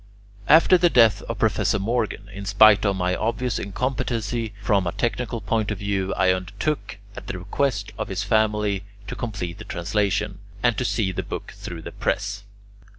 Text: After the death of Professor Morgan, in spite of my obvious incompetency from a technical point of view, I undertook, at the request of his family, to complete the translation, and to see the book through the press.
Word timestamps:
After 0.47 0.79
the 0.79 0.89
death 0.89 1.21
of 1.29 1.37
Professor 1.37 1.77
Morgan, 1.77 2.27
in 2.33 2.45
spite 2.47 2.87
of 2.87 2.95
my 2.95 3.15
obvious 3.15 3.59
incompetency 3.59 4.51
from 4.59 4.87
a 4.87 4.91
technical 4.93 5.39
point 5.41 5.69
of 5.69 5.77
view, 5.77 6.11
I 6.15 6.33
undertook, 6.33 6.97
at 7.15 7.27
the 7.27 7.37
request 7.37 7.91
of 7.99 8.07
his 8.07 8.23
family, 8.23 8.83
to 9.05 9.15
complete 9.15 9.59
the 9.59 9.63
translation, 9.63 10.39
and 10.63 10.75
to 10.79 10.85
see 10.85 11.11
the 11.11 11.21
book 11.21 11.53
through 11.55 11.83
the 11.83 11.91
press. 11.91 12.41